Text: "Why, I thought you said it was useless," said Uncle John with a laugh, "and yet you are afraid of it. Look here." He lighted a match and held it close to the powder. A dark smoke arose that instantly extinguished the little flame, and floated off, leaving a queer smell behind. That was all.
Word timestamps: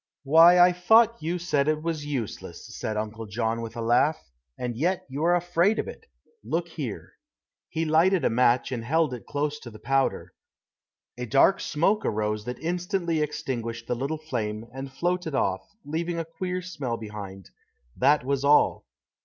"Why, 0.23 0.57
I 0.57 0.71
thought 0.71 1.21
you 1.21 1.37
said 1.37 1.67
it 1.67 1.83
was 1.83 2.07
useless," 2.07 2.65
said 2.75 2.97
Uncle 2.97 3.27
John 3.27 3.61
with 3.61 3.75
a 3.75 3.83
laugh, 3.83 4.17
"and 4.57 4.75
yet 4.75 5.05
you 5.11 5.23
are 5.23 5.35
afraid 5.35 5.77
of 5.77 5.87
it. 5.87 6.07
Look 6.43 6.69
here." 6.69 7.13
He 7.69 7.85
lighted 7.85 8.25
a 8.25 8.29
match 8.31 8.71
and 8.71 8.83
held 8.83 9.13
it 9.13 9.27
close 9.27 9.59
to 9.59 9.69
the 9.69 9.77
powder. 9.77 10.33
A 11.19 11.27
dark 11.27 11.59
smoke 11.59 12.03
arose 12.03 12.45
that 12.45 12.57
instantly 12.57 13.21
extinguished 13.21 13.85
the 13.85 13.93
little 13.95 14.17
flame, 14.17 14.65
and 14.73 14.91
floated 14.91 15.35
off, 15.35 15.61
leaving 15.85 16.17
a 16.17 16.25
queer 16.25 16.63
smell 16.63 16.97
behind. 16.97 17.51
That 17.95 18.23
was 18.25 18.43
all. 18.43 18.87